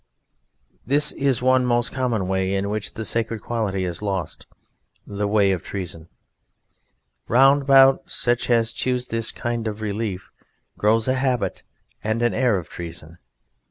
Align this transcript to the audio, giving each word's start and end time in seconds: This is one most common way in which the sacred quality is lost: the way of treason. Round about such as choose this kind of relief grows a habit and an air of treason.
This 0.83 1.11
is 1.11 1.43
one 1.43 1.63
most 1.63 1.91
common 1.91 2.27
way 2.27 2.55
in 2.55 2.71
which 2.71 2.95
the 2.95 3.05
sacred 3.05 3.39
quality 3.43 3.83
is 3.85 4.01
lost: 4.01 4.47
the 5.05 5.27
way 5.27 5.51
of 5.51 5.61
treason. 5.61 6.07
Round 7.27 7.61
about 7.61 8.09
such 8.09 8.49
as 8.49 8.73
choose 8.73 9.09
this 9.09 9.31
kind 9.31 9.67
of 9.67 9.79
relief 9.79 10.31
grows 10.75 11.07
a 11.07 11.13
habit 11.13 11.61
and 12.03 12.23
an 12.23 12.33
air 12.33 12.57
of 12.57 12.67
treason. 12.67 13.19